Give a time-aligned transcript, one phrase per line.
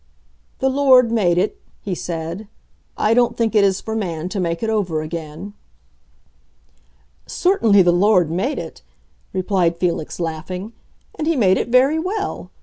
[0.57, 2.47] "The Lord made it," he said.
[2.97, 5.53] "I don't think it is for man to make it over again."
[7.27, 8.81] "Certainly the Lord made it,"
[9.31, 10.73] replied Felix, laughing,
[11.13, 12.49] "and he made it very well.